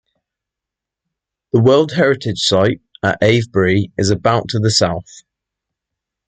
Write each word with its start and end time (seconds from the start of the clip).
The 1.53 1.59
World 1.61 1.91
Heritage 1.91 2.39
Site 2.39 2.81
at 3.03 3.21
Avebury 3.21 3.91
is 3.99 4.09
about 4.09 4.47
to 4.49 4.57
the 4.59 4.71
south. 4.71 5.21